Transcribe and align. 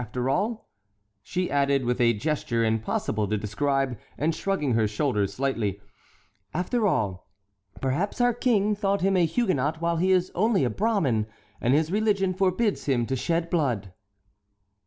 After 0.03 0.31
all," 0.31 0.67
she 1.21 1.51
added, 1.51 1.85
with 1.85 2.01
a 2.01 2.13
gesture 2.15 2.65
impossible 2.65 3.27
to 3.27 3.37
describe, 3.37 3.99
and 4.17 4.33
shrugging 4.33 4.73
her 4.73 4.87
shoulders 4.87 5.35
slightly, 5.35 5.79
"after 6.55 6.87
all, 6.87 7.29
perhaps 7.81 8.19
our 8.19 8.33
King 8.33 8.73
thought 8.73 9.01
him 9.01 9.15
a 9.15 9.25
Huguenot 9.27 9.79
while 9.79 9.97
he 9.97 10.11
is 10.11 10.31
only 10.33 10.63
a 10.63 10.71
Brahmin, 10.71 11.27
and 11.61 11.75
his 11.75 11.91
religion 11.91 12.33
forbids 12.33 12.85
him 12.85 13.05
to 13.05 13.15
shed 13.15 13.51
blood." 13.51 13.93